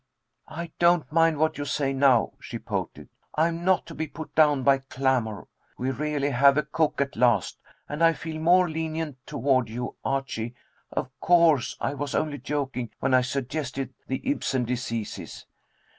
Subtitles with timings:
[0.47, 4.33] "I don't mind what you say now," she pouted, "I am not to be put
[4.33, 5.47] down by clamor.
[5.77, 10.55] We really have a cook at last, and I feel more lenient toward you, Archie.
[10.91, 15.45] Of course I was only joking when I suggested the Ibsen diseases.